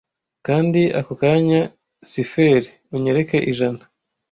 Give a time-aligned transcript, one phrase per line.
[0.47, 1.61] Kandi ako kanya
[2.09, 2.63] cipher
[2.95, 3.83] unyereke ijana,